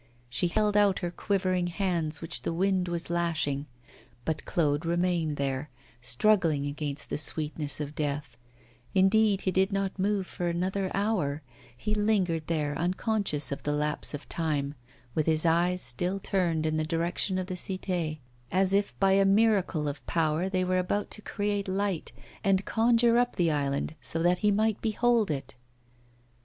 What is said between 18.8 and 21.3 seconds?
by a miracle of power they were about to